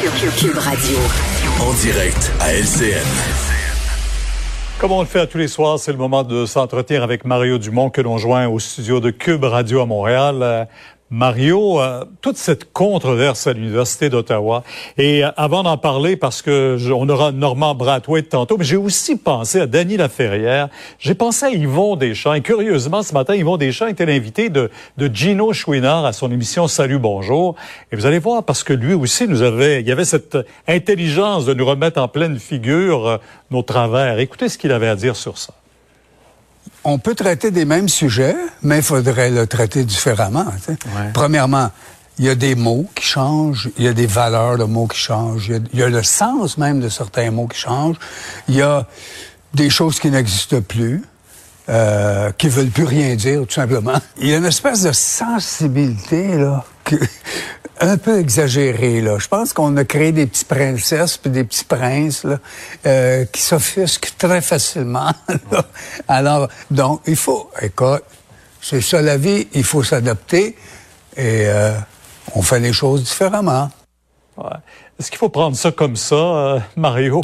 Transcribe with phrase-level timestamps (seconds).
[0.00, 0.96] Cube Radio.
[1.60, 3.04] En direct à LCN.
[4.78, 7.58] Comme on le fait à tous les soirs, c'est le moment de s'entretenir avec Mario
[7.58, 10.68] Dumont que l'on joint au studio de Cube Radio à Montréal.
[11.12, 14.62] Mario, euh, toute cette controverse à l'Université d'Ottawa,
[14.96, 19.16] et euh, avant d'en parler, parce que on aura Normand Brathwaite tantôt, mais j'ai aussi
[19.16, 20.68] pensé à Denis Laferrière,
[21.00, 25.10] j'ai pensé à Yvon Deschamps, et curieusement, ce matin, Yvon Deschamps était l'invité de, de
[25.12, 27.56] Gino Chouinard à son émission Salut, bonjour,
[27.90, 31.44] et vous allez voir, parce que lui aussi nous avait, il y avait cette intelligence
[31.44, 33.16] de nous remettre en pleine figure euh,
[33.50, 34.20] nos travers.
[34.20, 35.54] Écoutez ce qu'il avait à dire sur ça
[36.84, 40.46] on peut traiter des mêmes sujets, mais il faudrait le traiter différemment.
[41.12, 41.70] Premièrement,
[42.18, 44.98] il y a des mots qui changent, il y a des valeurs de mots qui
[44.98, 47.96] changent, il y, a, le sens même de certains mots qui changent,
[48.48, 48.86] il y a
[49.54, 51.02] des choses qui n'existent plus,
[51.68, 53.98] euh, qui veulent plus rien dire, tout simplement.
[54.18, 56.96] Il y a une espèce de sensibilité là que,
[57.80, 59.18] un peu exagéré là.
[59.18, 62.38] Je pense qu'on a créé des petites princesses puis des petits princes là,
[62.86, 65.12] euh, qui s'offusquent très facilement.
[66.08, 68.04] Alors donc il faut, écoute,
[68.60, 70.56] c'est ça la vie, il faut s'adapter
[71.16, 71.72] et euh,
[72.34, 73.70] on fait les choses différemment.
[74.36, 74.44] Ouais.
[74.98, 77.22] Est-ce qu'il faut prendre ça comme ça, euh, Mario?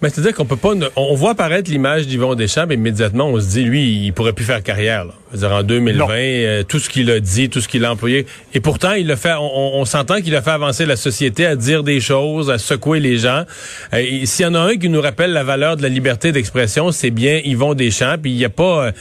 [0.00, 3.48] Mais c'est-à-dire qu'on peut pas, on voit apparaître l'image d'Yvon Deschamps, mais immédiatement on se
[3.48, 5.04] dit, lui, il pourrait plus faire carrière.
[5.04, 5.12] Là.
[5.34, 8.24] dire, en 2020, euh, tout ce qu'il a dit, tout ce qu'il a employé,
[8.54, 11.82] et pourtant il a fait, on, s'entend qu'il a fait avancer la société à dire
[11.82, 13.42] des choses, à secouer les gens.
[13.92, 16.92] Euh, S'il y en a un qui nous rappelle la valeur de la liberté d'expression,
[16.92, 18.18] c'est bien Yvon Deschamps.
[18.22, 18.92] Puis il n'y a pas euh,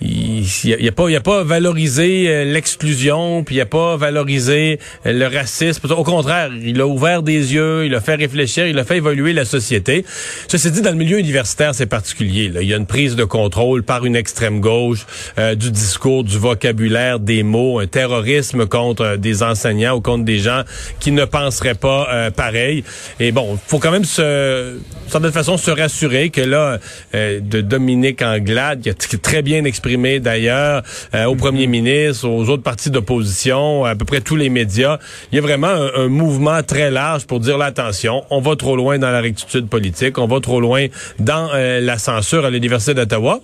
[0.00, 4.80] il n'y a, pas il a pas valorisé euh, l'exclusion puis il a pas valorisé
[5.06, 5.86] euh, le racisme.
[5.92, 9.32] Au contraire il a ouvert des yeux il a fait réfléchir il a fait évoluer
[9.32, 10.04] la société.
[10.48, 12.60] Ceci dit dans le milieu universitaire c'est particulier là.
[12.60, 15.06] il y a une prise de contrôle par une extrême gauche
[15.38, 20.38] euh, du discours du vocabulaire des mots un terrorisme contre des enseignants ou contre des
[20.38, 20.62] gens
[20.98, 22.84] qui ne penseraient pas pareil.
[23.20, 24.76] Et bon faut quand même se
[25.06, 26.78] certaine façon se rassurer que là
[27.12, 30.82] de Dominique Anglade qui a très bien exprimé exprimé d'ailleurs
[31.14, 34.98] euh, au premier ministre, aux autres partis d'opposition, à peu près tous les médias.
[35.30, 38.98] Il y a vraiment un, mouvement très large pour dire l'attention, on va trop loin
[38.98, 40.86] dans la rectitude politique, on va trop loin
[41.18, 43.40] dans euh, la censure à l'Université d'Ottawa.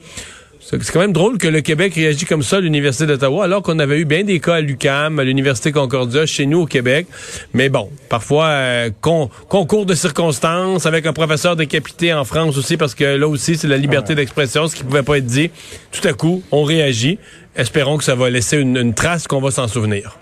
[0.62, 3.78] C'est quand même drôle que le Québec réagit comme ça à l'Université d'Ottawa, alors qu'on
[3.78, 7.06] avait eu bien des cas à l'UCAM, à l'Université Concordia, chez nous au Québec.
[7.54, 12.94] Mais bon, parfois, euh, concours de circonstances avec un professeur décapité en France aussi, parce
[12.94, 15.50] que là aussi, c'est la liberté d'expression, ce qui pouvait pas être dit.
[15.92, 17.18] Tout à coup, on réagit.
[17.56, 20.19] Espérons que ça va laisser une trace qu'on va s'en souvenir.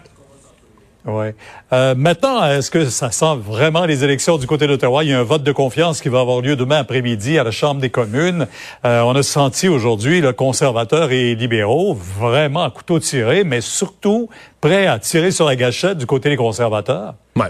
[1.72, 5.04] Euh, maintenant, est-ce que ça sent vraiment les élections du côté d'Ottawa?
[5.04, 7.50] Il y a un vote de confiance qui va avoir lieu demain après-midi à la
[7.50, 8.47] Chambre des communes.
[8.84, 14.28] Euh, on a senti aujourd'hui le conservateurs et libéraux vraiment à couteau tiré, mais surtout
[14.60, 17.14] prêts à tirer sur la gâchette du côté des conservateurs?
[17.36, 17.46] Ouais.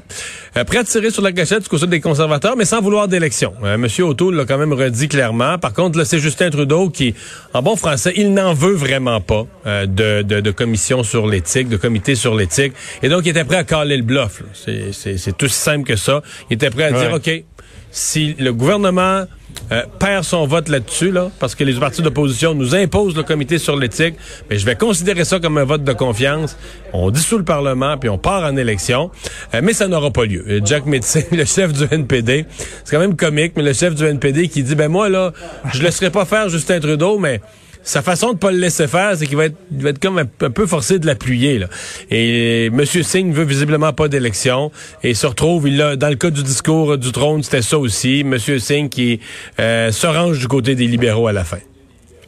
[0.57, 3.55] Euh, prêt à tirer sur la gâchette du côté des conservateurs, mais sans vouloir d'élection.
[3.65, 5.59] Euh, Monsieur O'Toole l'a quand même redit clairement.
[5.59, 7.15] Par contre, là, c'est Justin Trudeau qui,
[7.55, 11.69] en bon français, il n'en veut vraiment pas euh, de, de, de, commission sur l'éthique,
[11.69, 12.75] de comité sur l'éthique.
[13.03, 14.43] Et donc, il était prêt à caler le bluff.
[14.55, 16.23] C'est tout simple que ça.
[16.51, 17.45] Il était prêt à dire, OK,
[17.91, 19.25] si le gouvernement
[19.73, 23.59] euh, perd son vote là-dessus, là, parce que les partis d'opposition nous imposent le comité
[23.59, 24.15] sur l'éthique,
[24.49, 26.57] mais je vais considérer ça comme un vote de confiance.
[26.93, 29.11] On dissout le Parlement, puis on part en élection,
[29.55, 30.61] euh, mais ça n'aura pas lieu.
[30.65, 32.47] Jack Metzing, le chef du NPD,
[32.85, 35.33] c'est quand même comique, mais le chef du NPD qui dit, ben moi, là,
[35.73, 37.41] je laisserai pas faire Justin Trudeau, mais
[37.83, 40.25] sa façon de pas le laisser faire, c'est qu'il va être, va être comme un,
[40.51, 41.61] peu forcé de l'appuyer.
[42.11, 42.85] Et M.
[42.85, 44.71] Singh veut visiblement pas d'élection
[45.03, 48.21] et se retrouve, il a, dans le cas du discours du trône, c'était ça aussi,
[48.21, 48.39] M.
[48.39, 49.21] Singh qui
[49.59, 51.59] euh, se range du côté des libéraux à la fin.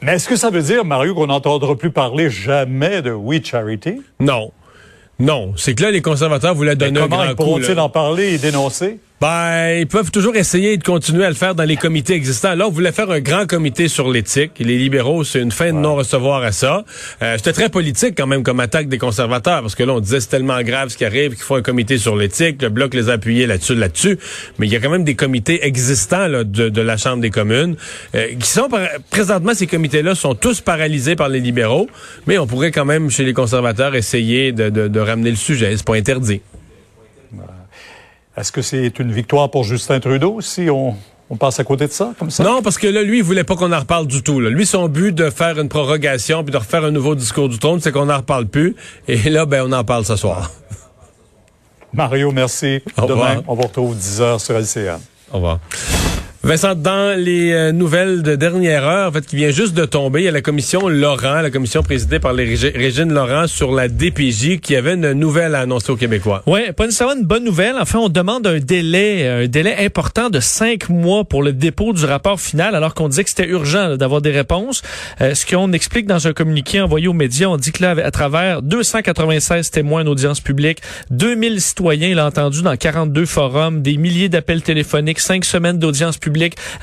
[0.03, 4.01] Mais est-ce que ça veut dire, Mario, qu'on n'entendra plus parler jamais de We Charity?
[4.19, 4.51] Non.
[5.19, 5.53] Non.
[5.57, 8.39] C'est que là, les conservateurs voulaient donner un grand comment ils pourront-ils en parler et
[8.39, 8.99] dénoncer?
[9.21, 12.55] Ben, ils peuvent toujours essayer de continuer à le faire dans les comités existants.
[12.55, 14.53] Là, on voulait faire un grand comité sur l'éthique.
[14.59, 16.85] Les libéraux, c'est une fin de non-recevoir à ça.
[17.21, 20.21] Euh, C'était très politique quand même comme attaque des conservateurs, parce que là, on disait
[20.21, 22.63] c'est tellement grave ce qui arrive qu'il faut un comité sur l'éthique.
[22.63, 24.19] Le bloc les a appuyés là-dessus, là-dessus.
[24.59, 27.31] Mais il y a quand même des comités existants là, de, de la Chambre des
[27.31, 27.77] communes
[28.15, 28.71] euh, qui sont
[29.11, 31.91] présentement ces comités-là sont tous paralysés par les libéraux,
[32.27, 35.77] mais on pourrait quand même chez les conservateurs essayer de, de, de ramener le sujet.
[35.77, 36.41] C'est pas interdit.
[38.37, 40.95] Est-ce que c'est une victoire pour Justin Trudeau si on,
[41.39, 42.45] passe à côté de ça, comme ça?
[42.45, 44.41] Non, parce que là, lui, il voulait pas qu'on en reparle du tout.
[44.41, 44.51] Là.
[44.51, 47.81] Lui, son but de faire une prorogation puis de refaire un nouveau discours du trône,
[47.81, 48.77] c'est qu'on n'en reparle plus.
[49.09, 50.51] Et là, ben, on en parle ce soir.
[51.93, 52.81] Mario, merci.
[52.97, 55.01] Demain, on vous retrouve 10 heures sur LCN.
[55.33, 55.59] Au revoir.
[56.43, 60.23] Vincent, dans les euh, nouvelles de dernière heure, en fait, qui vient juste de tomber,
[60.23, 63.89] il y a la commission Laurent, la commission présidée par les Régine Laurent sur la
[63.89, 66.43] DPJ, qui avait une nouvelle à annoncer aux Québécois.
[66.47, 67.75] Oui, pas nécessairement une bonne nouvelle.
[67.79, 72.07] Enfin, on demande un délai, un délai important de cinq mois pour le dépôt du
[72.07, 74.81] rapport final, alors qu'on disait que c'était urgent d'avoir des réponses.
[75.21, 78.11] Euh, ce qu'on explique dans un communiqué envoyé aux médias, on dit que là, à
[78.11, 80.79] travers 296 témoins d'audience publique,
[81.11, 86.30] 2000 citoyens l'ont entendu dans 42 forums, des milliers d'appels téléphoniques, cinq semaines d'audience publique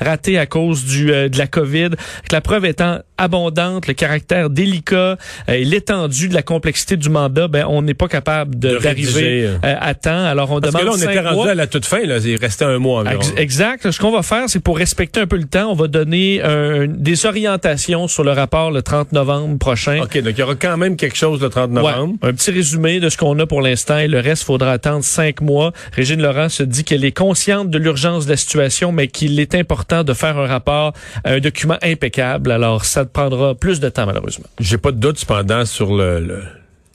[0.00, 1.90] raté à cause du, euh, de la COVID.
[2.32, 5.16] La preuve étant abondante, le caractère délicat
[5.48, 9.58] euh, et l'étendue de la complexité du mandat, ben on n'est pas capable d'arriver euh.
[9.62, 10.24] à temps.
[10.24, 12.04] Alors on Parce demande que là, on était rendu à la toute fin.
[12.04, 13.20] Là, il restait un mois environ.
[13.36, 13.90] Exact.
[13.90, 16.42] Ce qu'on va faire, c'est pour respecter un peu le temps, on va donner
[16.88, 20.02] des orientations sur le rapport le 30 novembre prochain.
[20.02, 22.14] OK, donc il y aura quand même quelque chose le 30 novembre.
[22.22, 25.40] un petit résumé de ce qu'on a pour l'instant et le reste, faudra attendre cinq
[25.40, 25.72] mois.
[25.92, 29.54] Régine Laurent se dit qu'elle est consciente de l'urgence de la situation, mais qu'il est
[29.54, 30.92] important de faire un rapport,
[31.24, 32.50] un document impeccable.
[32.50, 34.46] Alors, ça prendra plus de temps, malheureusement.
[34.60, 36.42] J'ai pas de doute, cependant, sur le,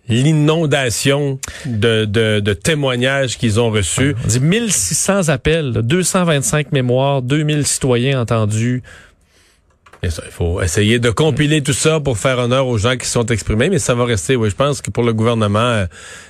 [0.09, 4.15] l'inondation de, de, témoignages qu'ils ont reçus.
[4.23, 8.83] On dit 1600 appels, 225 mémoires, 2000 citoyens entendus.
[10.03, 13.69] il faut essayer de compiler tout ça pour faire honneur aux gens qui sont exprimés,
[13.69, 15.85] mais ça va rester, oui, je pense que pour le gouvernement, euh,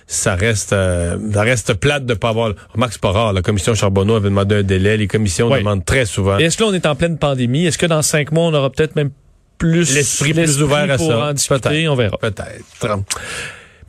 [0.05, 2.53] ça reste euh, ça reste plate de pas avoir.
[2.73, 3.33] Remarque, c'est pas rare.
[3.33, 4.97] La commission Charbonneau avait demandé un délai.
[4.97, 6.37] Les commissions demandent très souvent.
[6.37, 7.65] Est-ce que là, on est en pleine pandémie?
[7.65, 9.09] Est-ce que dans cinq mois, on aura peut-être même
[9.57, 11.29] plus l'esprit plus ouvert à ça?
[11.29, 12.17] En discuter, on verra.
[12.17, 12.99] Peut-être.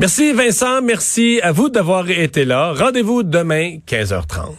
[0.00, 2.72] Merci Vincent, merci à vous d'avoir été là.
[2.72, 4.56] Rendez-vous demain 15h30.